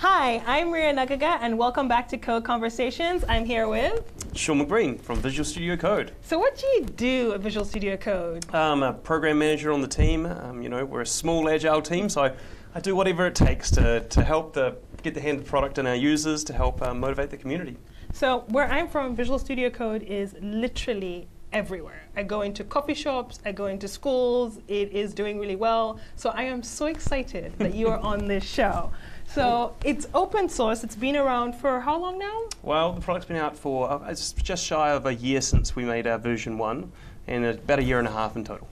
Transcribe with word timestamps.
Hi, 0.00 0.40
I'm 0.46 0.70
Maria 0.70 0.94
Naggaga, 0.94 1.38
and 1.40 1.58
welcome 1.58 1.88
back 1.88 2.06
to 2.10 2.18
Code 2.18 2.44
Conversations. 2.44 3.24
I'm 3.28 3.44
here 3.44 3.66
with. 3.66 4.04
Sean 4.32 4.64
McBreen 4.64 5.00
from 5.00 5.18
Visual 5.20 5.44
Studio 5.44 5.76
Code. 5.76 6.12
So, 6.22 6.38
what 6.38 6.56
do 6.56 6.64
you 6.68 6.84
do 6.84 7.32
at 7.34 7.40
Visual 7.40 7.66
Studio 7.66 7.96
Code? 7.96 8.46
I'm 8.54 8.84
a 8.84 8.92
program 8.92 9.40
manager 9.40 9.72
on 9.72 9.80
the 9.80 9.88
team. 9.88 10.24
Um, 10.26 10.62
you 10.62 10.68
know, 10.68 10.84
we're 10.84 11.00
a 11.00 11.06
small, 11.06 11.48
agile 11.48 11.82
team, 11.82 12.08
so 12.08 12.32
I 12.76 12.80
do 12.80 12.94
whatever 12.94 13.26
it 13.26 13.34
takes 13.34 13.72
to, 13.72 13.98
to 13.98 14.22
help 14.22 14.52
the, 14.52 14.76
get 15.02 15.14
the 15.14 15.20
hand 15.20 15.38
of 15.38 15.44
the 15.44 15.50
product 15.50 15.78
in 15.78 15.86
our 15.88 15.96
users 15.96 16.44
to 16.44 16.52
help 16.52 16.80
uh, 16.80 16.94
motivate 16.94 17.30
the 17.30 17.36
community. 17.36 17.76
So, 18.12 18.44
where 18.50 18.70
I'm 18.70 18.86
from, 18.86 19.16
Visual 19.16 19.40
Studio 19.40 19.68
Code 19.68 20.04
is 20.04 20.36
literally 20.40 21.26
everywhere. 21.52 22.02
I 22.14 22.22
go 22.22 22.42
into 22.42 22.62
coffee 22.62 22.94
shops, 22.94 23.40
I 23.44 23.50
go 23.50 23.66
into 23.66 23.88
schools, 23.88 24.60
it 24.68 24.92
is 24.92 25.12
doing 25.12 25.40
really 25.40 25.56
well. 25.56 25.98
So, 26.14 26.30
I 26.30 26.44
am 26.44 26.62
so 26.62 26.86
excited 26.86 27.52
that 27.58 27.74
you 27.74 27.88
are 27.88 27.98
on 28.12 28.28
this 28.28 28.44
show. 28.44 28.92
So, 29.34 29.74
it's 29.84 30.06
open 30.14 30.48
source, 30.48 30.82
it's 30.82 30.96
been 30.96 31.16
around 31.16 31.54
for 31.54 31.80
how 31.80 31.98
long 31.98 32.18
now? 32.18 32.42
Well, 32.62 32.92
the 32.92 33.00
product's 33.00 33.28
been 33.28 33.36
out 33.36 33.56
for 33.56 33.90
uh, 33.90 34.08
it's 34.08 34.32
just 34.32 34.64
shy 34.64 34.90
of 34.90 35.06
a 35.06 35.14
year 35.14 35.40
since 35.40 35.76
we 35.76 35.84
made 35.84 36.06
our 36.06 36.18
version 36.18 36.58
one, 36.58 36.90
and 37.26 37.44
about 37.44 37.78
a 37.78 37.82
year 37.82 37.98
and 37.98 38.08
a 38.08 38.10
half 38.10 38.36
in 38.36 38.44
total. 38.44 38.66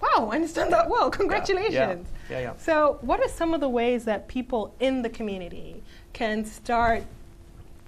Wow, 0.00 0.28
I 0.30 0.36
understand 0.36 0.70
that 0.72 0.88
well. 0.88 1.10
Congratulations. 1.10 1.72
Yeah, 2.28 2.36
yeah, 2.36 2.40
yeah. 2.40 2.52
So, 2.58 2.98
what 3.00 3.20
are 3.20 3.28
some 3.28 3.54
of 3.54 3.60
the 3.60 3.68
ways 3.68 4.04
that 4.04 4.28
people 4.28 4.74
in 4.78 5.00
the 5.02 5.08
community 5.08 5.82
can 6.12 6.44
start 6.44 7.02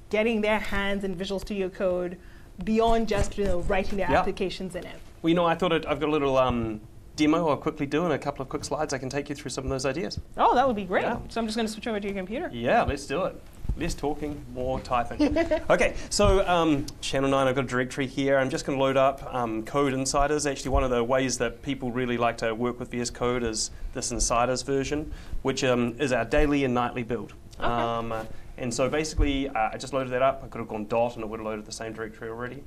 getting 0.09 0.41
their 0.41 0.59
hands 0.59 1.05
in 1.05 1.15
Visual 1.15 1.39
Studio 1.39 1.69
Code 1.69 2.17
beyond 2.65 3.09
just 3.09 3.37
you 3.37 3.45
know, 3.45 3.61
writing 3.61 3.99
their 3.99 4.11
Yeah. 4.11 4.21
applications 4.21 4.75
in 4.75 4.85
it? 4.85 4.99
Well, 5.21 5.29
you 5.29 5.35
know, 5.35 5.45
I 5.45 5.55
thought 5.55 5.73
it, 5.73 5.85
I've 5.87 6.01
got 6.01 6.09
a 6.09 6.13
little 6.13 6.39
um, 6.39 6.81
demo 7.17 7.49
I'll 7.49 7.57
quickly 7.57 7.87
do 7.87 8.05
in 8.07 8.13
a 8.13 8.19
couple 8.19 8.43
of 8.43 8.49
quick 8.49 8.65
slides. 8.65 8.93
I 8.95 8.99
can 8.99 9.09
take 9.09 9.29
you 9.29 9.35
through 9.35 9.51
some 9.51 9.65
of 9.65 9.71
those 9.71 9.87
ideas. 9.87 10.21
Oh, 10.37 10.55
that 10.55 10.67
would 10.67 10.77
be 10.77 10.85
great. 10.85 11.03
Yeah. 11.03 11.19
So, 11.29 11.41
I'm 11.41 11.47
just 11.47 11.57
going 11.57 11.67
to 11.67 11.73
switch 11.73 11.87
over 11.87 11.99
to 11.99 12.07
your 12.07 12.17
computer. 12.17 12.51
Yeah, 12.53 12.83
let's 12.83 13.07
do 13.07 13.25
it. 13.25 13.41
Less 13.77 13.95
talking, 13.95 14.43
more 14.55 14.81
typing. 14.81 15.37
okay, 15.71 15.95
so 16.09 16.47
um, 16.49 16.87
Channel 17.03 17.29
9, 17.29 17.47
I've 17.47 17.55
got 17.55 17.65
a 17.65 17.67
directory 17.67 18.07
here. 18.07 18.39
I'm 18.39 18.49
just 18.49 18.65
going 18.65 18.79
to 18.79 18.83
load 18.83 18.97
up 18.97 19.23
um, 19.35 19.65
Code 19.65 19.93
Insiders. 19.93 20.47
Actually, 20.47 20.71
one 20.71 20.83
of 20.83 20.91
the 20.91 21.05
ways 21.05 21.37
that 21.39 21.61
people 21.61 21.91
really 21.91 22.17
like 22.17 22.39
to 22.39 22.55
work 22.55 22.81
with 22.81 22.91
VS 22.91 23.11
Code 23.11 23.43
is 23.43 23.71
this 23.93 24.13
Insiders 24.13 24.63
version, 24.63 25.13
which 25.43 25.63
um, 25.63 25.95
is 25.99 26.13
our 26.13 26.25
daily 26.25 26.65
and 26.65 26.73
nightly 26.73 27.03
build. 27.03 27.35
Okay. 27.59 27.67
Um, 27.67 28.15
and 28.59 28.73
so 28.73 28.89
basically, 28.89 29.49
uh, 29.51 29.71
I 29.73 29.77
just 29.77 29.93
loaded 29.93 30.11
that 30.13 30.23
up. 30.23 30.43
I 30.43 30.49
could 30.49 30.59
have 30.59 30.69
gone 30.69 30.87
dot 30.87 31.17
and 31.17 31.25
it 31.25 31.29
would 31.29 31.41
have 31.41 31.47
loaded 31.47 31.67
the 31.67 31.73
same 31.73 31.93
directory 31.93 32.31
already. 32.31 32.63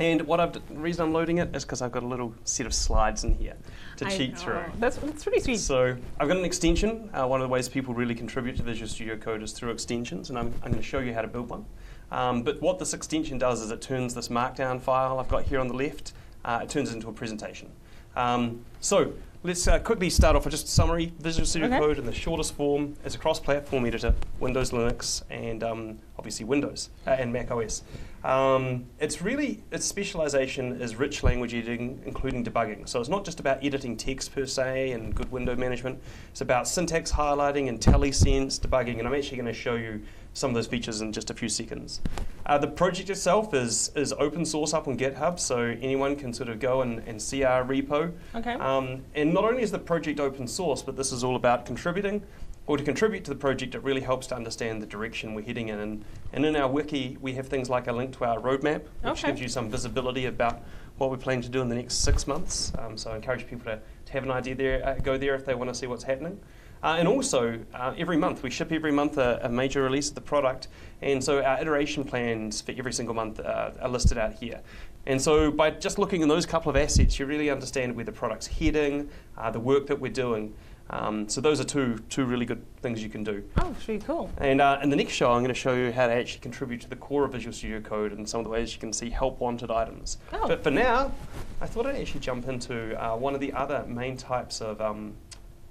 And 0.00 0.22
what 0.22 0.38
I've, 0.38 0.52
d- 0.52 0.60
the 0.68 0.74
reason 0.76 1.04
I'm 1.04 1.12
loading 1.12 1.38
it 1.38 1.54
is 1.56 1.64
because 1.64 1.82
I've 1.82 1.90
got 1.90 2.02
a 2.04 2.06
little 2.06 2.32
set 2.44 2.66
of 2.66 2.74
slides 2.74 3.24
in 3.24 3.34
here 3.34 3.54
to 3.96 4.06
I 4.06 4.10
cheat 4.16 4.34
know. 4.34 4.38
through. 4.38 4.64
That's, 4.78 4.96
that's 4.96 5.24
pretty 5.24 5.40
sweet. 5.40 5.58
So 5.58 5.96
I've 6.20 6.28
got 6.28 6.36
an 6.36 6.44
extension. 6.44 7.10
Uh, 7.12 7.26
one 7.26 7.40
of 7.40 7.48
the 7.48 7.52
ways 7.52 7.68
people 7.68 7.94
really 7.94 8.14
contribute 8.14 8.56
to 8.58 8.62
Visual 8.62 8.88
Studio 8.88 9.16
Code 9.16 9.42
is 9.42 9.52
through 9.52 9.70
extensions, 9.70 10.30
and 10.30 10.38
I'm, 10.38 10.46
I'm 10.62 10.70
going 10.70 10.82
to 10.82 10.88
show 10.88 11.00
you 11.00 11.12
how 11.12 11.22
to 11.22 11.28
build 11.28 11.50
one. 11.50 11.64
Um, 12.12 12.42
but 12.42 12.62
what 12.62 12.78
this 12.78 12.94
extension 12.94 13.38
does 13.38 13.60
is 13.60 13.70
it 13.70 13.82
turns 13.82 14.14
this 14.14 14.28
markdown 14.28 14.80
file 14.80 15.18
I've 15.18 15.28
got 15.28 15.42
here 15.42 15.58
on 15.60 15.68
the 15.68 15.74
left, 15.74 16.12
uh, 16.44 16.60
it 16.62 16.68
turns 16.68 16.90
it 16.90 16.94
into 16.94 17.08
a 17.08 17.12
presentation. 17.12 17.68
Um, 18.16 18.64
so 18.80 19.12
let's 19.42 19.66
uh, 19.68 19.78
quickly 19.80 20.08
start 20.10 20.34
off 20.36 20.44
with 20.44 20.52
just 20.52 20.66
a 20.66 20.70
summary. 20.70 21.12
Visual 21.20 21.44
Studio 21.44 21.68
Okay. 21.68 21.78
Code 21.78 21.98
in 21.98 22.06
the 22.06 22.12
shortest 22.14 22.54
form 22.54 22.94
is 23.04 23.14
a 23.14 23.18
cross-platform 23.18 23.84
editor, 23.84 24.14
Windows, 24.40 24.70
Linux, 24.70 25.22
and 25.28 25.62
um, 25.62 25.98
obviously 26.18 26.44
Windows 26.44 26.90
uh, 27.06 27.10
and 27.10 27.32
Mac 27.32 27.50
OS. 27.50 27.82
Um, 28.24 28.86
it's 28.98 29.22
really, 29.22 29.62
its 29.70 29.86
specialization 29.86 30.80
is 30.80 30.96
rich 30.96 31.22
language 31.22 31.54
editing, 31.54 32.02
including 32.04 32.44
debugging. 32.44 32.88
So 32.88 33.00
it's 33.00 33.08
not 33.08 33.24
just 33.24 33.38
about 33.38 33.64
editing 33.64 33.96
text 33.96 34.34
per 34.34 34.44
se 34.44 34.90
and 34.90 35.14
good 35.14 35.30
window 35.30 35.54
management. 35.54 36.00
It's 36.30 36.40
about 36.40 36.66
syntax 36.66 37.12
highlighting 37.12 37.68
and 37.68 37.80
IntelliSense 37.80 38.58
debugging, 38.58 38.98
and 38.98 39.06
I'm 39.06 39.14
actually 39.14 39.36
going 39.36 39.46
to 39.46 39.58
show 39.58 39.76
you 39.76 40.02
some 40.34 40.50
of 40.50 40.54
those 40.54 40.66
features 40.66 41.00
in 41.00 41.12
just 41.12 41.30
a 41.30 41.34
few 41.34 41.48
seconds. 41.48 42.00
Uh, 42.46 42.58
the 42.58 42.66
project 42.66 43.10
itself 43.10 43.54
is, 43.54 43.90
is 43.94 44.12
open 44.14 44.44
source 44.44 44.74
up 44.74 44.88
on 44.88 44.96
GitHub, 44.96 45.38
so 45.38 45.76
anyone 45.80 46.16
can 46.16 46.32
sort 46.32 46.48
of 46.48 46.60
go 46.60 46.82
and, 46.82 47.00
and 47.06 47.20
see 47.20 47.44
our 47.44 47.64
repo. 47.64 48.12
Okay. 48.34 48.54
Um, 48.54 49.02
and 49.14 49.32
not 49.32 49.44
only 49.44 49.62
is 49.62 49.70
the 49.70 49.78
project 49.78 50.20
open 50.20 50.46
source, 50.46 50.82
but 50.82 50.96
this 50.96 51.12
is 51.12 51.22
all 51.22 51.36
about 51.36 51.66
contributing. 51.66 52.22
Or 52.68 52.76
to 52.76 52.84
contribute 52.84 53.24
to 53.24 53.30
the 53.30 53.36
project, 53.36 53.74
it 53.74 53.82
really 53.82 54.02
helps 54.02 54.26
to 54.26 54.36
understand 54.36 54.82
the 54.82 54.86
direction 54.86 55.32
we're 55.32 55.42
heading 55.42 55.70
in. 55.70 55.78
And, 55.78 56.04
and 56.34 56.44
in 56.44 56.54
our 56.54 56.68
wiki, 56.68 57.16
we 57.18 57.32
have 57.32 57.48
things 57.48 57.70
like 57.70 57.86
a 57.86 57.92
link 57.92 58.14
to 58.18 58.26
our 58.26 58.38
roadmap, 58.38 58.82
which 59.00 59.24
Okay. 59.24 59.28
gives 59.28 59.40
you 59.40 59.48
some 59.48 59.70
visibility 59.70 60.26
about 60.26 60.60
what 60.98 61.10
we 61.10 61.16
plan 61.16 61.40
to 61.40 61.48
do 61.48 61.62
in 61.62 61.70
the 61.70 61.74
next 61.74 61.94
six 61.94 62.26
months. 62.26 62.70
Um, 62.78 62.98
so 62.98 63.10
I 63.10 63.16
encourage 63.16 63.46
people 63.46 63.64
to, 63.64 63.80
to 64.04 64.12
have 64.12 64.22
an 64.24 64.30
idea 64.30 64.54
there, 64.54 64.86
uh, 64.86 64.94
go 65.02 65.16
there 65.16 65.34
if 65.34 65.46
they 65.46 65.54
want 65.54 65.70
to 65.70 65.74
see 65.74 65.86
what's 65.86 66.04
happening. 66.04 66.38
Uh, 66.82 66.96
and 66.98 67.08
also, 67.08 67.58
uh, 67.74 67.94
every 67.96 68.18
month, 68.18 68.42
we 68.42 68.50
ship 68.50 68.70
every 68.70 68.92
month 68.92 69.16
a, 69.16 69.40
a 69.42 69.48
major 69.48 69.82
release 69.82 70.10
of 70.10 70.14
the 70.14 70.20
product. 70.20 70.68
And 71.00 71.24
so 71.24 71.42
our 71.42 71.58
iteration 71.58 72.04
plans 72.04 72.60
for 72.60 72.72
every 72.72 72.92
single 72.92 73.14
month 73.14 73.40
uh, 73.40 73.70
are 73.80 73.88
listed 73.88 74.18
out 74.18 74.34
here. 74.34 74.60
And 75.06 75.20
so 75.22 75.50
by 75.50 75.70
just 75.70 75.98
looking 75.98 76.20
at 76.22 76.28
those 76.28 76.44
couple 76.44 76.68
of 76.68 76.76
assets, 76.76 77.18
you 77.18 77.24
really 77.24 77.48
understand 77.48 77.96
where 77.96 78.04
the 78.04 78.12
product's 78.12 78.46
heading, 78.46 79.08
uh, 79.38 79.50
the 79.50 79.58
work 79.58 79.86
that 79.86 79.98
we're 79.98 80.12
doing. 80.12 80.52
Um, 80.90 81.28
so 81.28 81.40
those 81.40 81.60
are 81.60 81.64
two, 81.64 81.98
two 82.08 82.24
really 82.24 82.46
good 82.46 82.64
things 82.80 83.02
you 83.02 83.10
can 83.10 83.22
do. 83.22 83.44
oh, 83.58 83.74
it's 83.76 83.86
really 83.86 84.00
cool. 84.00 84.30
And 84.38 84.60
uh, 84.60 84.78
in 84.82 84.88
the 84.88 84.96
next 84.96 85.12
show, 85.12 85.30
I'm 85.30 85.42
going 85.42 85.48
to 85.48 85.54
show 85.54 85.74
you 85.74 85.92
how 85.92 86.06
to 86.06 86.12
actually 86.12 86.40
contribute 86.40 86.80
to 86.82 86.88
the 86.88 86.96
core 86.96 87.24
of 87.24 87.32
Visual 87.32 87.52
Studio 87.52 87.80
Code 87.80 88.12
and 88.12 88.28
some 88.28 88.40
of 88.40 88.44
the 88.44 88.50
ways 88.50 88.72
you 88.72 88.80
can 88.80 88.92
see 88.92 89.10
help 89.10 89.38
wanted 89.40 89.70
items. 89.70 90.18
Oh. 90.32 90.48
But 90.48 90.62
for 90.62 90.70
now, 90.70 91.12
I 91.60 91.66
thought 91.66 91.86
I'd 91.86 91.96
actually 91.96 92.20
jump 92.20 92.48
into 92.48 92.96
uh, 93.02 93.16
one 93.16 93.34
of 93.34 93.40
the 93.40 93.52
other 93.52 93.84
main 93.86 94.16
types 94.16 94.60
of 94.62 94.80
um, 94.80 95.14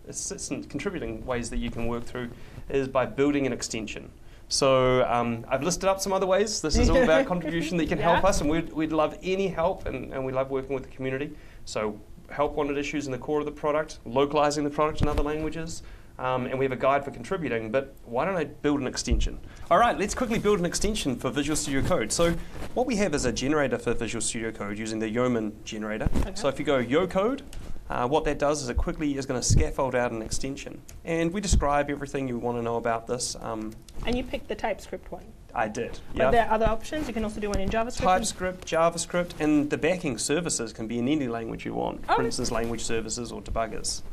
assistant 0.08 0.70
contributing 0.70 1.26
ways 1.26 1.50
that 1.50 1.58
you 1.58 1.72
can 1.72 1.88
work 1.88 2.04
through 2.04 2.30
is 2.70 2.88
by 2.88 3.06
building 3.06 3.48
an 3.48 3.54
extension. 3.54 4.12
So 4.50 5.04
um, 5.10 5.46
I've 5.50 5.64
listed 5.64 5.90
up 5.90 6.00
some 6.00 6.14
other 6.14 6.26
ways. 6.26 6.62
This 6.62 6.78
is 6.78 6.90
all 6.90 7.04
about 7.04 7.26
contribution 7.28 7.76
that 7.78 7.90
can 7.90 7.98
help 7.98 8.24
us, 8.24 8.40
and 8.40 8.50
we'd, 8.50 8.72
we'd 8.72 8.94
love 8.94 9.18
any 9.22 9.48
help, 9.48 9.86
and, 9.86 10.14
and 10.14 10.26
we 10.26 10.32
love 10.32 10.50
working 10.50 10.74
with 10.74 10.84
the 10.84 10.90
community. 10.90 11.36
So 11.66 12.00
help 12.30 12.54
wanted 12.54 12.78
issues 12.78 13.06
in 13.06 13.12
the 13.12 13.18
core 13.18 13.40
of 13.40 13.46
the 13.46 13.52
product, 13.52 14.00
localizing 14.06 14.64
the 14.64 14.70
product 14.70 15.02
in 15.02 15.08
other 15.08 15.24
languages, 15.24 15.84
um, 16.20 16.46
and 16.48 16.58
we 16.58 16.66
have 16.66 16.72
a 16.72 16.78
guide 16.78 17.06
for 17.06 17.12
contributing. 17.12 17.72
But 17.72 17.96
why 18.06 18.26
don't 18.26 18.36
I 18.36 18.46
build 18.46 18.80
an 18.80 18.88
extension? 18.88 19.40
All 19.70 19.78
right, 19.78 19.98
let's 19.98 20.16
quickly 20.16 20.40
build 20.40 20.60
an 20.60 20.66
extension 20.66 21.16
for 21.16 21.30
Visual 21.30 21.56
Studio 21.56 21.82
Code. 21.82 22.12
So 22.12 22.34
what 22.74 22.88
we 22.88 22.96
have 22.98 23.14
is 23.14 23.26
a 23.26 23.32
generator 23.32 23.78
for 23.78 23.94
Visual 23.94 24.22
Studio 24.22 24.52
Code 24.52 24.78
using 24.78 25.00
the 25.00 25.10
Yeoman 25.10 25.56
generator. 25.64 26.10
Okay. 26.18 26.32
So 26.36 26.48
if 26.48 26.60
you 26.60 26.66
go 26.66 26.78
Yo 26.78 27.08
Code, 27.08 27.44
uh, 27.90 28.08
what 28.08 28.26
that 28.26 28.40
does 28.40 28.62
is 28.62 28.70
it 28.70 28.78
quickly 28.78 29.18
is 29.18 29.26
going 29.26 29.40
to 29.40 29.46
scaffold 29.46 29.96
out 29.96 30.12
an 30.12 30.22
extension. 30.22 30.82
And 31.06 31.32
we 31.32 31.40
describe 31.40 31.90
everything 31.90 32.28
you 32.28 32.38
want 32.38 32.58
to 32.58 32.62
know 32.62 32.76
about 32.76 33.08
this. 33.08 33.36
Um, 33.40 33.74
And 34.06 34.18
you 34.18 34.24
picked 34.24 34.48
the 34.50 34.56
TypeScript 34.56 35.12
one. 35.12 35.24
I 35.58 35.68
did. 35.68 36.00
But 36.16 36.30
there 36.30 36.46
are 36.46 36.54
other 36.54 36.68
options. 36.68 37.08
You 37.08 37.16
can 37.16 37.24
also 37.24 37.42
do 37.42 37.50
one 37.50 37.60
in 37.60 37.68
JavaScript. 37.68 37.98
TypeScript, 37.98 38.68
JavaScript, 38.68 39.32
and 39.40 39.68
the 39.72 39.78
backing 39.78 40.20
services 40.20 40.72
can 40.72 40.88
be 40.88 41.00
in 41.00 41.08
any 41.08 41.28
language 41.28 41.66
you 41.66 41.74
want. 41.74 42.04
Oh, 42.08 42.16
For 42.16 42.24
instance, 42.24 42.52
language 42.52 42.84
services 42.84 43.32
or 43.32 43.42
debuggers. 43.42 44.04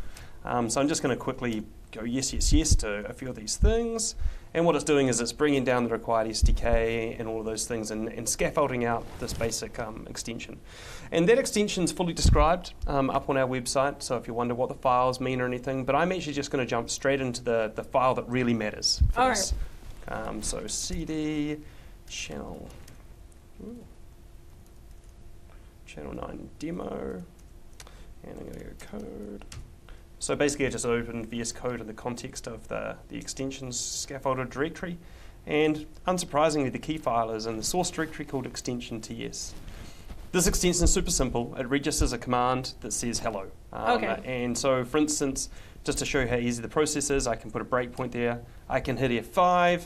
Um, 0.46 0.70
so 0.70 0.80
I'm 0.80 0.88
just 0.88 1.02
going 1.02 1.14
to 1.14 1.22
quickly 1.22 1.62
go 1.92 2.02
yes, 2.02 2.32
yes, 2.32 2.50
yes 2.50 2.74
to 2.76 3.06
a 3.06 3.12
few 3.12 3.28
of 3.28 3.36
these 3.36 3.56
things. 3.56 4.14
And 4.54 4.64
what 4.64 4.74
it's 4.74 4.84
doing 4.84 5.08
is 5.08 5.20
it's 5.20 5.32
bringing 5.32 5.64
down 5.64 5.84
the 5.84 5.90
required 5.90 6.28
SDK 6.28 7.18
and 7.18 7.28
all 7.28 7.40
of 7.40 7.44
those 7.44 7.66
things 7.66 7.90
and, 7.90 8.08
and 8.08 8.26
scaffolding 8.26 8.86
out 8.86 9.04
this 9.18 9.34
basic 9.34 9.78
um, 9.78 10.06
extension. 10.08 10.58
And 11.12 11.28
that 11.28 11.38
extension 11.38 11.84
is 11.84 11.92
fully 11.92 12.14
described 12.14 12.72
um, 12.86 13.10
up 13.10 13.28
on 13.28 13.36
our 13.36 13.48
website. 13.48 14.02
So 14.02 14.16
if 14.16 14.26
you 14.26 14.32
wonder 14.32 14.54
what 14.54 14.68
the 14.70 14.76
files 14.76 15.20
mean 15.20 15.42
or 15.42 15.46
anything, 15.46 15.84
but 15.84 15.94
I'm 15.94 16.10
actually 16.10 16.34
just 16.34 16.50
going 16.50 16.64
to 16.64 16.70
jump 16.70 16.88
straight 16.88 17.20
into 17.20 17.42
the, 17.42 17.72
the 17.74 17.84
file 17.84 18.14
that 18.14 18.28
really 18.28 18.54
matters 18.54 19.02
for 19.12 19.20
All 19.20 19.28
this. 19.28 19.52
Um, 20.08 20.42
so 20.42 20.66
CD 20.66 21.58
channel. 22.08 22.68
ooh, 23.62 23.76
Channel 25.86 26.14
9 26.14 26.48
demo. 26.58 27.22
And 28.24 28.38
I'm 28.38 28.46
going 28.46 28.52
to 28.54 28.64
go 28.64 28.98
code. 28.98 29.44
So 30.18 30.34
basically, 30.34 30.66
I 30.66 30.70
just 30.70 30.86
opened 30.86 31.26
VS 31.26 31.52
Code 31.52 31.80
in 31.80 31.86
the 31.86 31.92
context 31.92 32.46
of 32.46 32.66
the, 32.68 32.96
the 33.08 33.16
extensions 33.18 33.78
scaffolded 33.78 34.48
directory. 34.50 34.96
And 35.46 35.84
unsurprisingly, 36.06 36.72
the 36.72 36.78
key 36.78 36.96
file 36.96 37.30
is 37.30 37.44
in 37.44 37.58
the 37.58 37.62
source 37.62 37.90
directory 37.90 38.24
called 38.24 38.46
extension 38.46 39.02
TS. 39.02 39.52
This 40.32 40.46
extension 40.46 40.84
is 40.84 40.92
super 40.92 41.10
simple. 41.10 41.54
It 41.58 41.66
registers 41.68 42.14
a 42.14 42.18
command 42.18 42.72
that 42.80 42.92
says 42.92 43.18
hello. 43.18 43.50
Um, 43.72 44.02
Okay. 44.02 44.20
And 44.24 44.56
so, 44.56 44.84
for 44.84 44.96
instance, 44.96 45.50
just 45.84 45.98
to 45.98 46.06
show 46.06 46.20
you 46.20 46.26
how 46.26 46.36
easy 46.36 46.62
the 46.62 46.68
process 46.68 47.10
is, 47.10 47.26
I 47.26 47.36
can 47.36 47.50
put 47.50 47.62
a 47.62 47.64
breakpoint 47.64 48.10
there. 48.10 48.40
I 48.68 48.80
can 48.80 48.96
hit 48.96 49.10
F5. 49.10 49.82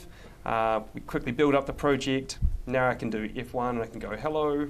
Uh, 0.47 0.81
we 0.95 1.01
quickly 1.03 1.33
build 1.33 1.55
up 1.55 1.67
the 1.67 1.73
project. 1.73 2.39
Now 2.67 2.89
I 2.89 2.95
can 2.95 3.11
do 3.11 3.29
F1 3.29 3.71
and 3.71 3.83
I 3.83 3.87
can 3.87 3.99
go 3.99 4.11
hello. 4.17 4.69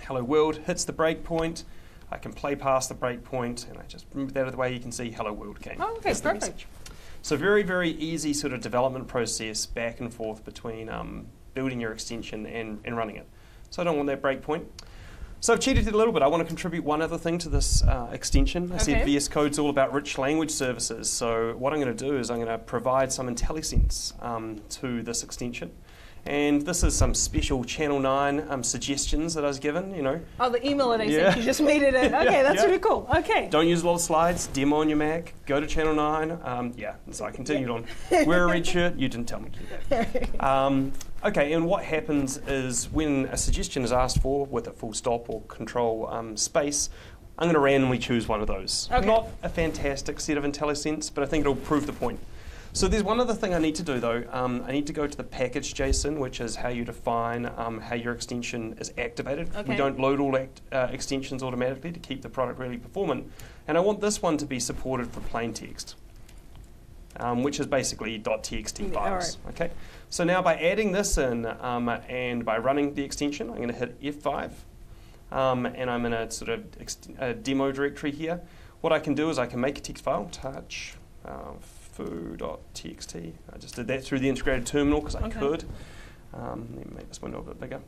Hello 0.00 0.24
world 0.24 0.56
hits 0.56 0.84
the 0.84 0.94
breakpoint. 0.94 1.64
I 2.10 2.16
can 2.16 2.32
play 2.32 2.56
past 2.56 2.88
the 2.88 2.94
breakpoint 2.94 3.68
and 3.68 3.78
I 3.78 3.82
just 3.86 4.12
move 4.14 4.32
that 4.32 4.40
out 4.40 4.46
of 4.46 4.52
the 4.52 4.58
way. 4.58 4.72
You 4.72 4.80
can 4.80 4.90
see 4.90 5.10
hello 5.10 5.32
world 5.32 5.60
came. 5.60 5.76
Oh, 5.78 5.96
okay, 5.98 6.14
perfect. 6.14 6.64
So 7.22 7.36
very, 7.36 7.62
very 7.62 7.90
easy 7.90 8.32
sort 8.32 8.54
of 8.54 8.62
development 8.62 9.06
process 9.06 9.66
back 9.66 10.00
and 10.00 10.12
forth 10.12 10.42
between 10.44 10.88
um, 10.88 11.26
building 11.52 11.78
your 11.78 11.92
extension 11.92 12.46
and, 12.46 12.80
and 12.84 12.96
running 12.96 13.16
it. 13.16 13.28
So 13.68 13.82
I 13.82 13.84
don't 13.84 13.96
want 13.96 14.06
that 14.08 14.22
breakpoint. 14.22 14.64
So 15.42 15.54
I've 15.54 15.60
cheated 15.60 15.88
a 15.88 15.96
little 15.96 16.12
bit. 16.12 16.22
I 16.22 16.26
want 16.26 16.42
to 16.42 16.46
contribute 16.46 16.84
one 16.84 17.00
other 17.00 17.16
thing 17.16 17.38
to 17.38 17.48
this 17.48 17.82
uh, 17.82 18.08
extension. 18.12 18.70
I 18.72 18.76
said 18.76 18.96
Okay. 18.96 19.04
VS 19.06 19.28
Code's 19.28 19.58
all 19.58 19.70
about 19.70 19.90
rich 19.94 20.18
language 20.18 20.50
services. 20.50 21.08
So 21.08 21.54
what 21.56 21.72
I'm 21.72 21.80
going 21.80 21.96
to 21.96 22.04
do 22.04 22.18
is 22.18 22.30
I'm 22.30 22.36
going 22.36 22.48
to 22.48 22.58
provide 22.58 23.10
some 23.10 23.34
IntelliSense 23.34 24.22
um, 24.22 24.60
to 24.68 25.02
this 25.02 25.22
extension. 25.22 25.70
And 26.26 26.62
this 26.62 26.82
is 26.84 26.94
some 26.94 27.14
special 27.14 27.64
Channel 27.64 27.98
9 27.98 28.44
um, 28.50 28.62
suggestions 28.62 29.34
that 29.34 29.44
I 29.44 29.48
was 29.48 29.58
given, 29.58 29.94
you 29.94 30.02
know. 30.02 30.20
Oh, 30.38 30.50
the 30.50 30.64
email 30.66 30.90
that 30.90 31.00
I 31.00 31.04
Yeah. 31.04 31.30
sent 31.30 31.38
you 31.38 31.42
just 31.44 31.62
made 31.62 31.82
it. 31.82 31.94
A, 31.94 31.98
okay, 32.20 32.24
Yeah, 32.32 32.42
that's 32.42 32.56
yeah. 32.60 32.66
really 32.66 32.78
cool. 32.78 33.08
Okay. 33.16 33.48
Don't 33.50 33.66
use 33.66 33.82
a 33.82 33.86
lot 33.86 33.94
of 33.94 34.00
slides, 34.02 34.46
demo 34.48 34.76
on 34.76 34.88
your 34.88 34.98
Mac, 34.98 35.32
go 35.46 35.60
to 35.60 35.66
Channel 35.66 35.94
9. 35.94 36.38
Um, 36.44 36.72
yeah, 36.76 36.94
so 37.10 37.24
I 37.24 37.30
continued 37.30 37.70
on. 37.70 37.86
Wear 38.26 38.44
a 38.44 38.46
red 38.48 38.66
shirt, 38.66 38.96
you 38.96 39.08
didn't 39.08 39.26
tell 39.28 39.40
me 39.40 39.50
to 39.50 39.58
do 39.58 39.66
that. 39.88 40.44
Um, 40.44 40.92
okay, 41.24 41.52
and 41.54 41.64
what 41.66 41.84
happens 41.84 42.36
is 42.46 42.90
when 42.90 43.24
a 43.26 43.36
suggestion 43.36 43.82
is 43.82 43.90
asked 43.92 44.20
for 44.20 44.44
with 44.46 44.66
a 44.68 44.72
full 44.72 44.92
stop 44.92 45.28
or 45.30 45.40
control 45.42 46.06
um, 46.10 46.36
space, 46.36 46.90
I'm 47.38 47.46
going 47.46 47.54
to 47.54 47.60
randomly 47.60 47.98
choose 47.98 48.28
one 48.28 48.42
of 48.42 48.46
those. 48.46 48.88
Okay. 48.92 49.06
Not 49.06 49.28
a 49.42 49.48
fantastic 49.48 50.20
set 50.20 50.36
of 50.36 50.44
IntelliSense, 50.44 51.10
but 51.14 51.24
I 51.24 51.26
think 51.26 51.40
it'll 51.40 51.56
prove 51.56 51.86
the 51.86 51.94
point. 51.94 52.20
So 52.72 52.86
there's 52.86 53.02
one 53.02 53.18
other 53.18 53.34
thing 53.34 53.52
I 53.52 53.58
need 53.58 53.74
to 53.76 53.82
do 53.82 53.98
though. 53.98 54.22
Um, 54.30 54.62
I 54.66 54.72
need 54.72 54.86
to 54.86 54.92
go 54.92 55.06
to 55.06 55.16
the 55.16 55.24
package 55.24 55.74
JSON, 55.74 56.18
which 56.18 56.40
is 56.40 56.54
how 56.54 56.68
you 56.68 56.84
define 56.84 57.50
um, 57.56 57.80
how 57.80 57.96
your 57.96 58.12
extension 58.12 58.76
is 58.78 58.92
activated. 58.96 59.50
We 59.66 59.74
don't 59.74 59.98
load 59.98 60.20
all 60.20 60.36
act, 60.36 60.60
uh, 60.70 60.88
extensions 60.92 61.42
automatically 61.42 61.90
to 61.90 61.98
keep 61.98 62.22
the 62.22 62.28
product 62.28 62.60
really 62.60 62.78
performant. 62.78 63.30
And 63.66 63.76
I 63.76 63.80
want 63.80 64.00
this 64.00 64.22
one 64.22 64.36
to 64.38 64.46
be 64.46 64.60
supported 64.60 65.08
for 65.08 65.20
plain 65.20 65.52
text, 65.52 65.96
um, 67.16 67.42
which 67.42 67.58
is 67.58 67.66
basically 67.66 68.20
.txt 68.20 68.94
files. 68.94 69.38
Okay. 69.48 69.70
So 70.08 70.22
now 70.22 70.40
by 70.40 70.54
adding 70.54 70.92
this 70.92 71.18
in 71.18 71.46
um, 71.46 71.88
and 71.88 72.44
by 72.44 72.58
running 72.58 72.94
the 72.94 73.02
extension, 73.02 73.50
I'm 73.50 73.56
going 73.56 73.68
to 73.68 73.74
hit 73.74 74.00
F5, 74.00 74.52
um, 75.32 75.66
and 75.66 75.90
I'm 75.90 76.06
in 76.06 76.12
a 76.12 76.30
sort 76.30 76.50
of 76.50 76.64
a 77.18 77.34
demo 77.34 77.72
directory 77.72 78.12
here. 78.12 78.40
What 78.80 78.92
I 78.92 79.00
can 79.00 79.14
do 79.14 79.28
is 79.28 79.38
I 79.40 79.46
can 79.46 79.60
make 79.60 79.76
a 79.76 79.80
text 79.80 80.04
file, 80.04 80.28
touch 80.30 80.94
uh, 81.24 81.52
foo.txt. 82.04 83.32
I 83.52 83.58
just 83.58 83.76
did 83.76 83.86
that 83.88 84.04
through 84.04 84.20
the 84.20 84.28
integrated 84.28 84.66
terminal 84.66 85.00
because 85.00 85.14
I 85.16 85.22
Okay. 85.26 85.38
could. 85.38 85.64
Um, 86.34 86.68
let 86.76 86.86
me 86.86 86.92
make 86.96 87.08
this 87.08 87.20
window 87.20 87.38
a 87.40 87.42
bit 87.42 87.60
bigger. 87.60 87.80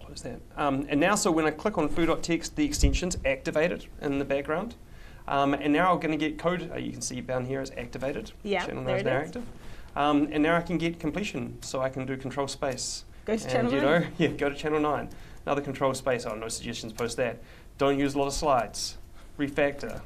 Close 0.00 0.22
that. 0.22 0.40
Um, 0.56 0.86
and 0.88 1.00
now, 1.00 1.14
so 1.14 1.30
when 1.30 1.46
I 1.46 1.50
click 1.50 1.78
on 1.78 1.88
foo.txt, 1.88 2.54
the 2.54 2.64
extension's 2.64 3.16
activated 3.24 3.86
in 4.00 4.18
the 4.18 4.24
background. 4.24 4.74
Um, 5.26 5.54
and 5.54 5.72
now 5.72 5.92
I'm 5.92 6.00
going 6.00 6.12
to 6.12 6.18
get 6.18 6.38
code, 6.38 6.70
uh, 6.70 6.76
you 6.76 6.92
can 6.92 7.00
see 7.00 7.20
down 7.22 7.46
here 7.46 7.62
is 7.62 7.70
activated. 7.76 8.32
Yeah, 8.42 8.66
Channel 8.66 8.84
there 8.84 8.96
nine 8.96 8.96
is 8.96 9.00
it 9.00 9.04
now 9.06 9.20
is. 9.20 9.26
active. 9.28 9.44
Um, 9.96 10.28
and 10.32 10.42
now 10.42 10.56
I 10.56 10.60
can 10.60 10.76
get 10.76 10.98
completion, 10.98 11.56
so 11.62 11.80
I 11.80 11.88
can 11.88 12.04
do 12.04 12.16
control 12.16 12.48
space. 12.48 13.04
Go 13.24 13.36
to 13.36 13.42
and 13.42 13.52
channel 13.52 13.72
you 13.72 13.80
nine. 13.80 14.00
know, 14.02 14.06
yeah, 14.18 14.28
go 14.28 14.50
to 14.50 14.54
channel 14.54 14.80
9. 14.80 15.08
Another 15.46 15.62
control 15.62 15.94
space, 15.94 16.26
oh, 16.26 16.34
no 16.34 16.48
suggestions, 16.48 16.92
post 16.92 17.16
that. 17.16 17.38
Don't 17.78 17.98
use 17.98 18.14
a 18.14 18.18
lot 18.18 18.26
of 18.26 18.34
slides. 18.34 18.98
Refactor. 19.38 20.00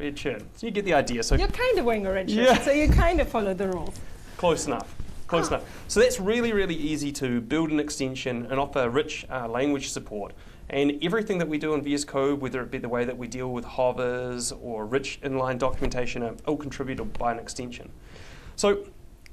Red 0.00 0.18
shirt. 0.18 0.42
So 0.56 0.66
you 0.66 0.72
get 0.72 0.84
the 0.86 0.94
idea. 0.94 1.22
So 1.22 1.34
You're 1.36 1.48
kind 1.48 1.78
of 1.78 1.84
wearing 1.84 2.06
a 2.06 2.12
red 2.12 2.30
shirt, 2.30 2.44
Yeah. 2.46 2.58
so 2.62 2.72
you 2.72 2.88
kind 2.88 3.20
of 3.20 3.28
follow 3.28 3.52
the 3.52 3.68
rules. 3.68 3.94
Close 4.38 4.66
enough. 4.66 4.94
Close 5.26 5.46
Ah. 5.52 5.56
enough. 5.56 5.84
So 5.88 6.00
that's 6.00 6.18
really, 6.18 6.52
really 6.54 6.74
easy 6.74 7.12
to 7.12 7.40
build 7.42 7.70
an 7.70 7.78
extension 7.78 8.46
and 8.50 8.58
offer 8.58 8.88
rich 8.88 9.26
uh, 9.30 9.46
language 9.46 9.90
support. 9.90 10.32
And 10.70 10.98
everything 11.02 11.36
that 11.38 11.48
we 11.48 11.58
do 11.58 11.74
in 11.74 11.82
VS 11.82 12.04
Code, 12.04 12.40
whether 12.40 12.62
it 12.62 12.70
be 12.70 12.78
the 12.78 12.88
way 12.88 13.04
that 13.04 13.18
we 13.18 13.28
deal 13.28 13.52
with 13.52 13.64
hovers 13.64 14.52
or 14.52 14.86
rich 14.86 15.20
inline 15.22 15.58
documentation, 15.58 16.22
are 16.22 16.34
all 16.46 16.56
contributed 16.56 17.12
by 17.18 17.32
an 17.32 17.38
extension. 17.38 17.90
So 18.56 18.84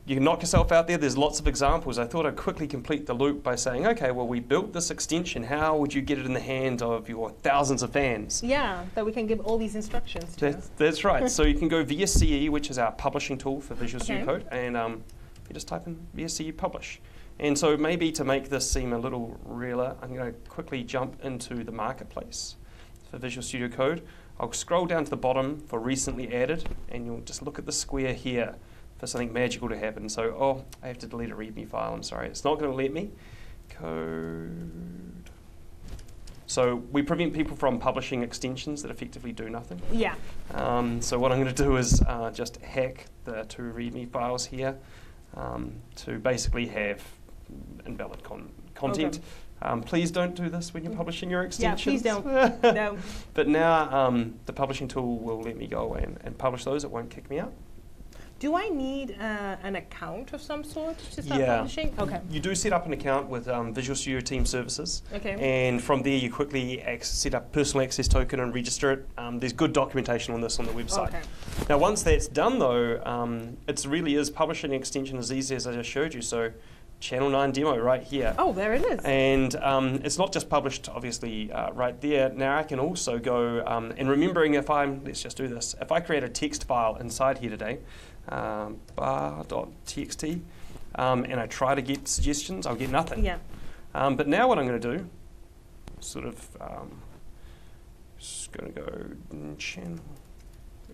you 0.07 0.15
can 0.15 0.23
knock 0.23 0.41
yourself 0.41 0.71
out 0.71 0.87
there. 0.87 0.97
There's 0.97 1.17
lots 1.17 1.41
of 1.41 1.47
examples. 1.49 1.99
I 1.99 2.05
thought 2.05 2.25
I'd 2.25 2.37
quickly 2.37 2.65
complete 2.65 3.05
the 3.05 3.13
loop 3.13 3.43
by 3.43 3.55
saying, 3.55 3.85
okay, 3.87 4.11
well, 4.11 4.25
we 4.25 4.39
built 4.39 4.71
this 4.71 4.89
extension. 4.89 5.43
How 5.43 5.75
would 5.75 5.93
you 5.93 6.01
get 6.01 6.17
it 6.17 6.25
in 6.25 6.31
the 6.31 6.39
hands 6.39 6.81
of 6.81 7.09
your 7.09 7.31
thousands 7.43 7.83
of 7.83 7.91
fans? 7.91 8.41
Yeah, 8.41 8.85
that 8.95 9.05
we 9.05 9.11
can 9.11 9.27
give 9.27 9.41
all 9.41 9.57
these 9.57 9.75
instructions 9.75 10.33
to. 10.37 10.51
That's, 10.51 10.71
that's 10.77 11.03
right. 11.03 11.29
so 11.37 11.43
you 11.43 11.55
can 11.55 11.67
go 11.67 11.83
VSCE, 11.83 12.49
which 12.49 12.69
is 12.69 12.77
our 12.77 12.93
publishing 12.93 13.37
tool 13.37 13.59
for 13.59 13.73
Visual 13.73 14.01
Studio 14.01 14.23
Okay. 14.23 14.43
Code, 14.43 14.47
and 14.49 14.77
um, 14.77 15.03
you 15.49 15.53
just 15.53 15.67
type 15.67 15.85
in 15.87 15.99
VSCE 16.15 16.55
publish. 16.55 17.01
And 17.39 17.59
so 17.59 17.75
maybe 17.75 18.09
to 18.13 18.23
make 18.23 18.47
this 18.47 18.69
seem 18.69 18.93
a 18.93 18.97
little 18.97 19.37
realer, 19.43 19.97
I'm 20.01 20.15
going 20.15 20.33
to 20.33 20.39
quickly 20.49 20.83
jump 20.83 21.19
into 21.21 21.65
the 21.65 21.73
marketplace 21.73 22.55
for 23.11 23.17
Visual 23.17 23.43
Studio 23.43 23.67
Code. 23.67 24.03
I'll 24.39 24.53
scroll 24.53 24.85
down 24.85 25.03
to 25.03 25.09
the 25.09 25.17
bottom 25.17 25.59
for 25.67 25.79
recently 25.79 26.33
added, 26.33 26.69
and 26.87 27.05
you'll 27.05 27.21
just 27.21 27.41
look 27.41 27.59
at 27.59 27.65
the 27.65 27.73
square 27.73 28.13
here 28.13 28.55
for 28.97 29.07
something 29.07 29.31
magical 29.31 29.69
to 29.69 29.77
happen. 29.77 30.09
So, 30.09 30.23
oh, 30.39 30.65
I 30.83 30.87
have 30.87 30.97
to 30.99 31.07
delete 31.07 31.31
a 31.31 31.35
README 31.35 31.69
file. 31.69 31.93
I'm 31.93 32.03
sorry, 32.03 32.27
it's 32.27 32.43
not 32.43 32.59
going 32.59 32.71
to 32.71 32.77
let 32.77 32.91
me. 32.93 33.11
Code. 33.69 35.29
So 36.47 36.77
we 36.91 37.01
prevent 37.01 37.33
people 37.33 37.57
from 37.57 37.77
publishing 37.77 38.23
extensions 38.23 38.81
that 38.81 38.89
effectively 38.89 39.33
do 39.33 39.49
nothing. 39.49 39.81
Yeah. 39.91 40.15
Um, 40.53 41.01
so 41.01 41.19
what 41.19 41.31
I'm 41.31 41.41
going 41.41 41.53
to 41.53 41.63
do 41.63 41.75
is 41.75 42.01
uh, 42.07 42.31
just 42.31 42.57
hack 42.61 43.05
the 43.25 43.43
two 43.49 43.63
README 43.63 44.09
files 44.09 44.45
here 44.45 44.77
um, 45.35 45.73
to 45.97 46.17
basically 46.19 46.65
have 46.67 47.03
invalid 47.85 48.23
con- 48.23 48.49
content. 48.75 49.17
Okay. 49.17 49.25
Um, 49.61 49.81
please 49.81 50.11
don't 50.11 50.35
do 50.35 50.49
this 50.49 50.73
when 50.73 50.83
you're 50.83 50.93
publishing 50.93 51.29
your 51.29 51.41
Yeah, 51.41 51.47
extensions. 51.47 51.83
please 51.83 52.01
don't. 52.01 52.25
no. 52.63 52.97
But 53.33 53.47
now 53.47 53.93
um, 54.07 54.35
the 54.45 54.53
publishing 54.53 54.87
tool 54.87 55.17
will 55.17 55.41
let 55.41 55.57
me 55.57 55.67
go 55.67 55.81
away 55.81 56.03
and, 56.03 56.17
and 56.23 56.37
publish 56.37 56.63
those. 56.63 56.83
It 56.83 56.91
won't 56.91 57.09
kick 57.09 57.29
me 57.29 57.39
out. 57.39 57.53
Do 58.39 58.55
I 58.55 58.69
need 58.69 59.17
uh, 59.19 59.55
an 59.63 59.77
account 59.77 60.33
of 60.33 60.41
some 60.41 60.63
sort 60.63 60.97
to 61.13 61.23
start 61.23 61.41
Yeah. 61.41 61.57
publishing? 61.57 61.93
Okay. 61.97 62.21
You 62.29 62.39
do 62.39 62.53
set 62.53 62.71
up 62.71 62.85
an 62.85 62.93
account 62.93 63.27
with 63.29 63.47
um, 63.47 63.73
Visual 63.73 63.95
Studio 63.95 64.19
Team 64.19 64.45
Services. 64.45 65.01
Okay. 65.11 65.35
And 65.39 65.81
from 65.81 66.03
there, 66.03 66.17
you 66.17 66.31
quickly 66.31 66.83
set 67.01 67.33
up 67.33 67.51
personal 67.51 67.83
access 67.83 68.07
token 68.07 68.39
and 68.39 68.53
register 68.53 68.91
it. 68.91 69.07
Um, 69.17 69.39
there's 69.39 69.53
good 69.53 69.73
documentation 69.73 70.35
on 70.35 70.41
this 70.41 70.59
on 70.59 70.67
the 70.67 70.71
website. 70.71 71.07
Okay. 71.07 71.21
Now, 71.67 71.79
once 71.79 72.03
that's 72.03 72.27
done, 72.27 72.59
though, 72.59 73.01
um, 73.05 73.57
it 73.67 73.83
really 73.87 74.13
is 74.15 74.29
publishing 74.29 74.69
an 74.71 74.77
extension 74.77 75.17
as 75.17 75.31
easy 75.31 75.55
as 75.55 75.65
I 75.65 75.73
just 75.73 75.89
showed 75.89 76.13
you. 76.13 76.21
So, 76.21 76.51
Channel 76.99 77.29
9 77.29 77.51
demo 77.51 77.77
right 77.77 78.01
here. 78.01 78.33
Oh, 78.39 78.53
there 78.53 78.73
it 78.73 78.83
is. 78.83 78.99
And 79.03 79.55
um, 79.57 79.99
it's 80.03 80.17
not 80.17 80.33
just 80.33 80.49
published, 80.49 80.89
obviously, 80.89 81.51
uh, 81.51 81.71
right 81.73 81.99
there. 82.01 82.29
Now 82.29 82.57
I 82.57 82.63
can 82.63 82.79
also 82.79 83.19
go, 83.19 83.63
um, 83.67 83.93
and 83.97 84.09
remembering 84.09 84.55
if 84.55 84.69
I'm, 84.69 85.03
let's 85.05 85.21
just 85.21 85.37
do 85.37 85.47
this, 85.47 85.75
if 85.79 85.91
I 85.91 85.99
create 85.99 86.23
a 86.23 86.29
text 86.29 86.63
file 86.63 86.95
inside 86.95 87.37
here 87.37 87.51
today, 87.51 87.79
um, 88.29 88.79
bar.txt, 88.95 90.41
um, 90.95 91.23
and 91.25 91.39
I 91.39 91.47
try 91.47 91.75
to 91.75 91.81
get 91.81 92.07
suggestions, 92.07 92.65
I'll 92.65 92.75
get 92.75 92.89
nothing. 92.89 93.23
yeah. 93.23 93.37
Um, 93.93 94.15
but 94.15 94.27
now 94.27 94.47
what 94.47 94.59
I'm 94.59 94.67
going 94.67 94.79
to 94.79 94.97
do, 94.97 95.09
sort 95.99 96.25
of, 96.25 96.57
um, 96.61 97.01
just 98.19 98.51
going 98.51 98.73
to 98.73 98.81
go 98.81 99.55
channel 99.57 99.99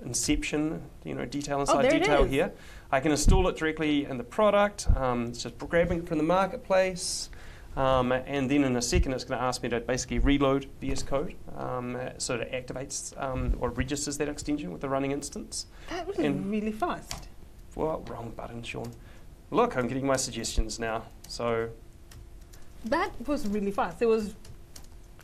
inception, 0.06 0.82
you 1.04 1.16
know, 1.16 1.26
detail 1.26 1.60
inside 1.62 1.86
Oh, 1.86 1.90
detail 1.90 2.24
here. 2.24 2.52
I 2.92 3.00
can 3.00 3.12
install 3.12 3.48
it 3.48 3.56
directly 3.56 4.06
in 4.06 4.18
the 4.18 4.24
product. 4.24 4.88
Um, 4.96 5.28
it's 5.28 5.44
just 5.44 5.58
grabbing 5.58 6.00
it 6.00 6.08
from 6.08 6.18
the 6.18 6.24
marketplace. 6.24 7.30
Um, 7.76 8.12
and 8.12 8.50
then 8.50 8.64
in 8.64 8.76
a 8.76 8.82
second, 8.82 9.14
it's 9.14 9.24
going 9.24 9.40
to 9.40 9.44
ask 9.44 9.64
me 9.64 9.70
to 9.70 9.80
basically 9.80 10.20
reload 10.20 10.68
VS 10.80 11.04
Code 11.04 11.34
um, 11.58 11.98
so 12.20 12.36
it 12.36 12.52
activates 12.52 13.20
um, 13.22 13.56
or 13.60 13.70
registers 13.72 14.18
that 14.20 14.30
extension 14.30 14.72
with 14.72 14.82
the 14.82 14.90
running 14.90 15.12
instance. 15.12 15.66
That 15.90 16.06
was 16.08 16.20
And- 16.20 16.50
really 16.52 16.72
fast. 16.72 17.28
Well, 17.76 18.04
wrong 18.08 18.32
button, 18.36 18.62
Sean. 18.62 18.92
Look, 19.50 19.76
I'm 19.76 19.88
getting 19.88 20.06
my 20.06 20.16
suggestions 20.18 20.78
now. 20.80 21.04
So 21.28 21.70
That 22.86 23.12
was 23.28 23.48
really 23.48 23.72
fast. 23.72 24.02
It 24.02 24.06
was 24.08 24.36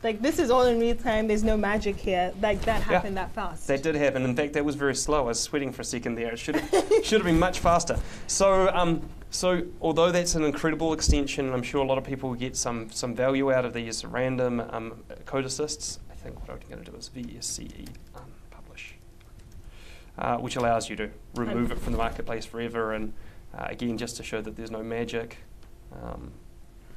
like 0.03 0.21
this 0.21 0.39
is 0.39 0.49
all 0.49 0.63
in 0.65 0.79
real 0.79 0.95
time. 0.95 1.27
There's 1.27 1.43
no 1.43 1.57
magic 1.57 1.97
here. 1.97 2.31
Like 2.41 2.61
that 2.61 2.79
Yeah. 2.79 2.93
happened 2.93 3.17
that 3.17 3.31
fast. 3.33 3.67
That 3.67 3.83
did 3.83 3.95
happen. 3.95 4.23
In 4.23 4.35
fact, 4.35 4.53
that 4.53 4.63
was 4.63 4.75
very 4.75 4.95
slow. 4.95 5.19
I 5.19 5.27
was 5.27 5.39
sweating 5.39 5.71
for 5.73 5.81
a 5.81 5.85
second 5.85 6.15
there. 6.15 6.31
It 6.31 6.39
should 6.39 6.55
have, 6.55 6.69
should 7.05 7.19
have 7.19 7.25
been 7.25 7.39
much 7.39 7.59
faster. 7.59 7.97
So, 8.27 8.69
um, 8.73 9.01
so 9.29 9.63
although 9.81 10.11
that's 10.11 10.35
an 10.35 10.43
incredible 10.43 10.93
extension, 10.93 11.51
I'm 11.53 11.63
sure 11.63 11.83
a 11.83 11.87
lot 11.87 11.97
of 11.97 12.03
people 12.03 12.33
get 12.33 12.55
some 12.55 12.89
some 12.91 13.13
value 13.13 13.51
out 13.51 13.65
of 13.65 13.73
these 13.73 14.05
random 14.05 14.61
um, 14.71 15.03
code 15.25 15.45
assists. 15.45 15.99
I 16.09 16.15
think 16.15 16.39
what 16.39 16.49
I'm 16.49 16.59
going 16.69 16.83
to 16.83 16.91
do 16.91 16.97
is 16.97 17.09
VSCE 17.09 17.87
unpublish, 18.15 18.93
uh, 20.17 20.37
which 20.37 20.55
allows 20.55 20.89
you 20.89 20.95
to 20.95 21.09
remove 21.35 21.71
it 21.71 21.79
from 21.79 21.91
the 21.91 21.97
marketplace 21.97 22.45
forever. 22.45 22.93
And 22.93 23.13
uh, 23.57 23.65
again, 23.69 23.97
just 23.97 24.15
to 24.17 24.23
show 24.23 24.41
that 24.41 24.55
there's 24.55 24.71
no 24.71 24.81
magic. 24.83 25.37
Um, 25.93 26.31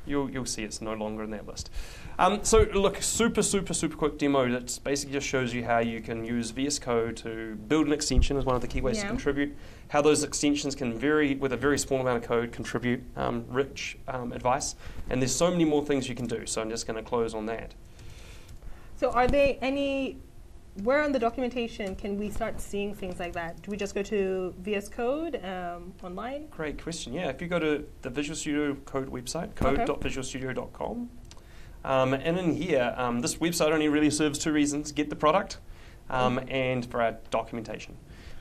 You'll, 0.07 0.31
you'll 0.31 0.47
see 0.47 0.63
it's 0.65 0.81
no 0.81 0.95
longer 0.95 1.23
in 1.23 1.31
that 1.31 1.47
list. 1.47 1.71
Um, 2.19 2.41
so 2.43 2.63
look, 2.75 3.03
super, 3.03 3.43
super, 3.43 3.73
super 3.73 3.97
quick 3.97 4.19
demo 4.19 4.51
that 4.51 4.79
basically 4.85 5.13
just 5.13 5.27
shows 5.27 5.55
you 5.55 5.65
how 5.65 5.79
you 5.79 6.01
can 6.01 6.25
use 6.25 6.51
VS 6.51 6.79
Code 6.79 7.17
to 7.19 7.57
build 7.69 7.87
an 7.87 7.93
extension 7.93 8.37
as 8.37 8.45
one 8.45 8.55
of 8.55 8.63
the 8.63 8.69
key 8.69 8.81
ways 8.81 9.01
to 9.01 9.07
contribute, 9.07 9.57
how 9.89 10.03
those 10.03 10.23
extensions 10.23 10.75
can 10.75 10.99
vary 10.99 11.35
with 11.37 11.53
a 11.53 11.57
very 11.57 11.79
small 11.79 12.01
amount 12.01 12.23
of 12.23 12.29
code, 12.29 12.53
contribute 12.53 13.03
um, 13.17 13.45
rich 13.49 13.99
um, 14.09 14.33
advice. 14.33 14.75
And 15.11 15.21
there's 15.21 15.35
so 15.35 15.51
many 15.51 15.65
more 15.65 15.85
things 15.85 16.09
you 16.09 16.15
can 16.15 16.27
do, 16.27 16.47
so 16.47 16.61
I'm 16.61 16.71
just 16.71 16.87
going 16.87 17.03
to 17.03 17.09
close 17.09 17.35
on 17.35 17.47
that. 17.47 17.75
So 18.97 19.11
are 19.11 19.27
there 19.27 19.57
any 19.61 20.19
where 20.83 21.03
on 21.03 21.13
the 21.13 21.19
documentation 21.19 21.95
can 21.95 22.19
we 22.19 22.31
start 22.31 22.61
seeing 22.61 22.95
things 22.95 23.19
like 23.21 23.35
that? 23.35 23.61
Do 23.63 23.71
we 23.71 23.77
just 23.77 23.95
go 23.95 24.03
to 24.05 24.55
VS 24.59 24.89
Code 24.89 25.45
um, 25.45 25.93
online? 26.03 26.47
Great 26.49 26.83
question. 26.83 27.13
Yeah, 27.13 27.29
if 27.29 27.43
you 27.43 27.49
go 27.49 27.59
to 27.59 27.85
the 28.01 28.11
Visual 28.11 28.37
Studio 28.37 28.75
Code 28.87 29.11
website, 29.11 29.51
Okay. 29.63 29.85
code.visualstudio.com, 29.85 31.11
Um, 31.85 32.15
and 32.15 32.39
in 32.39 32.55
here, 32.55 32.95
um, 32.97 33.21
this 33.21 33.37
website 33.37 33.73
only 33.73 33.89
really 33.89 34.11
serves 34.11 34.39
two 34.39 34.53
reasons: 34.53 34.93
get 34.93 35.11
the 35.11 35.17
product, 35.17 35.59
um, 36.09 36.41
and 36.49 36.87
for 36.87 37.03
our 37.03 37.17
documentation. 37.31 37.97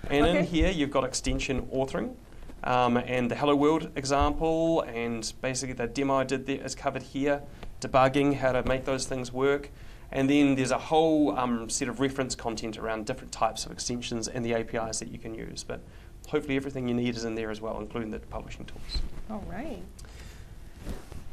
And 0.09 0.25
in 0.25 0.45
here, 0.45 0.69
you've 0.69 0.91
got 0.91 1.03
extension 1.03 1.63
authoring. 1.73 2.15
Um, 2.63 2.97
and 2.97 3.31
the 3.31 3.35
Hello 3.35 3.55
World 3.55 3.89
example, 3.95 4.81
and 4.81 5.33
basically 5.41 5.73
the 5.73 5.88
demo 5.88 6.17
I 6.17 6.23
did 6.23 6.45
there 6.45 6.63
is 6.63 6.75
covered 6.75 7.01
here. 7.01 7.41
Debugging, 7.81 8.35
how 8.35 8.51
to 8.51 8.63
make 8.63 8.85
those 8.85 9.07
things 9.07 9.33
work. 9.33 9.71
And 10.12 10.30
then 10.30 10.56
there's 10.56 10.72
a 10.72 10.77
whole 10.77 11.38
um, 11.38 11.70
set 11.70 11.88
of 11.88 12.00
reference 12.00 12.36
content 12.36 12.77
around 12.77 13.06
different 13.06 13.32
types 13.32 13.65
of 13.65 13.72
extensions 13.72 14.27
and 14.27 14.44
the 14.44 14.53
APIs 14.53 15.00
that 15.00 15.10
you 15.10 15.18
can 15.18 15.34
use. 15.34 15.63
But 15.63 15.82
hopefully 16.27 16.58
everything 16.58 16.88
you 16.88 16.94
need 16.94 17.15
is 17.15 17.24
in 17.24 17.36
there 17.36 17.50
as 17.50 17.62
well, 17.62 17.80
including 17.80 18.12
the 18.12 18.20
publishing 18.20 18.65
tools. 18.65 19.01
All 19.30 19.44
right. 19.50 19.82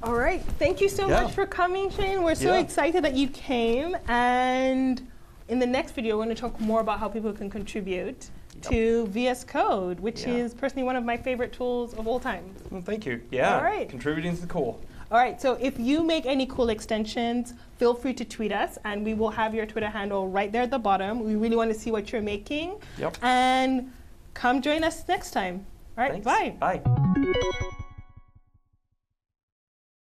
All 0.02 0.14
right. 0.14 0.40
Thank 0.60 0.80
you 0.80 0.88
so 0.88 1.08
Yeah. 1.08 1.24
much 1.24 1.32
for 1.34 1.44
coming, 1.44 1.90
Shane. 1.90 2.22
We're 2.22 2.36
so 2.36 2.52
Yeah. 2.54 2.60
excited 2.60 3.02
that 3.04 3.14
you 3.14 3.28
came. 3.28 3.96
And 4.06 5.04
in 5.48 5.58
the 5.58 5.66
next 5.66 5.92
video, 5.92 6.16
we're 6.16 6.24
going 6.24 6.36
to 6.36 6.40
talk 6.40 6.60
more 6.60 6.80
about 6.80 7.00
how 7.00 7.08
people 7.08 7.32
can 7.32 7.50
contribute 7.50 8.30
Yep. 8.62 8.72
to 8.72 9.06
VS 9.08 9.42
Code, 9.44 9.98
which 9.98 10.22
Yeah. 10.24 10.34
is 10.34 10.54
personally 10.54 10.84
one 10.84 10.94
of 10.94 11.04
my 11.04 11.16
favorite 11.16 11.52
tools 11.52 11.94
of 11.94 12.06
all 12.06 12.20
time. 12.20 12.44
Well, 12.70 12.80
thank 12.82 13.06
you. 13.06 13.22
Yeah, 13.32 13.56
All 13.56 13.62
right. 13.64 13.88
contributing 13.88 14.36
to 14.36 14.40
the 14.40 14.46
core. 14.46 14.76
All 15.10 15.18
right, 15.18 15.40
so 15.40 15.54
if 15.54 15.78
you 15.78 16.02
make 16.02 16.26
any 16.26 16.44
cool 16.46 16.68
extensions, 16.68 17.54
feel 17.78 17.94
free 17.94 18.12
to 18.12 18.24
tweet 18.26 18.52
us, 18.52 18.76
and 18.84 19.04
we 19.04 19.14
will 19.14 19.30
have 19.30 19.54
your 19.54 19.64
Twitter 19.64 19.88
handle 19.88 20.28
right 20.28 20.52
there 20.52 20.62
at 20.62 20.70
the 20.70 20.78
bottom. 20.78 21.24
We 21.24 21.34
really 21.34 21.56
want 21.56 21.72
to 21.72 21.78
see 21.78 21.90
what 21.90 22.12
you're 22.12 22.20
making. 22.20 22.74
Yep. 22.98 23.16
And 23.22 23.90
come 24.34 24.60
join 24.60 24.84
us 24.84 25.08
next 25.08 25.30
time. 25.30 25.64
All 25.96 26.04
right, 26.04 26.22
Thanks. 26.22 26.58
bye. 26.60 26.80
Bye. 26.82 27.70